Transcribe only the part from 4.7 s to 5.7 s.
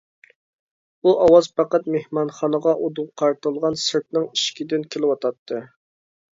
كېلىۋاتاتتى.